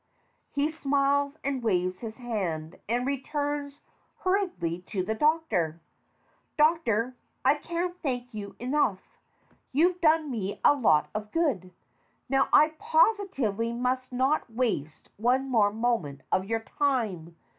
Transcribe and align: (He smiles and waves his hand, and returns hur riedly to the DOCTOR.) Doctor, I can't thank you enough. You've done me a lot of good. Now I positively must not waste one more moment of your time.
(He 0.49 0.71
smiles 0.71 1.37
and 1.43 1.61
waves 1.61 1.99
his 1.99 2.17
hand, 2.17 2.79
and 2.89 3.05
returns 3.05 3.81
hur 4.21 4.47
riedly 4.47 4.83
to 4.87 5.03
the 5.03 5.13
DOCTOR.) 5.13 5.79
Doctor, 6.57 7.15
I 7.45 7.53
can't 7.53 7.95
thank 8.01 8.33
you 8.33 8.55
enough. 8.57 9.19
You've 9.71 10.01
done 10.01 10.31
me 10.31 10.59
a 10.65 10.73
lot 10.73 11.11
of 11.13 11.31
good. 11.31 11.69
Now 12.29 12.49
I 12.51 12.69
positively 12.79 13.73
must 13.73 14.11
not 14.11 14.49
waste 14.51 15.09
one 15.17 15.47
more 15.47 15.71
moment 15.71 16.21
of 16.31 16.45
your 16.45 16.61
time. 16.61 17.35